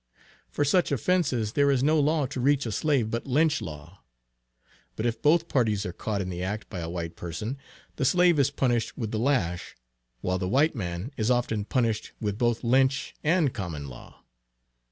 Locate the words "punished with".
8.49-9.11, 11.65-12.39